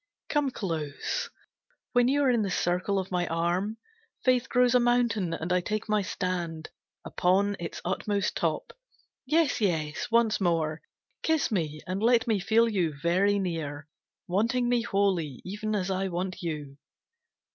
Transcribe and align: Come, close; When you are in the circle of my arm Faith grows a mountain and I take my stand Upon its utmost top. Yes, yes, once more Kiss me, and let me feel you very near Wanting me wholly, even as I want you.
Come, 0.29 0.49
close; 0.49 1.29
When 1.91 2.07
you 2.07 2.23
are 2.23 2.29
in 2.31 2.41
the 2.41 2.49
circle 2.49 2.97
of 2.97 3.11
my 3.11 3.27
arm 3.27 3.77
Faith 4.23 4.49
grows 4.49 4.73
a 4.73 4.79
mountain 4.79 5.31
and 5.31 5.53
I 5.53 5.61
take 5.61 5.87
my 5.87 6.01
stand 6.01 6.71
Upon 7.05 7.55
its 7.59 7.81
utmost 7.85 8.35
top. 8.35 8.73
Yes, 9.27 9.61
yes, 9.61 10.09
once 10.09 10.41
more 10.41 10.81
Kiss 11.21 11.51
me, 11.51 11.81
and 11.85 12.01
let 12.01 12.25
me 12.25 12.39
feel 12.39 12.67
you 12.67 12.95
very 12.99 13.37
near 13.37 13.87
Wanting 14.27 14.67
me 14.67 14.81
wholly, 14.81 15.39
even 15.45 15.75
as 15.75 15.91
I 15.91 16.07
want 16.07 16.41
you. 16.41 16.77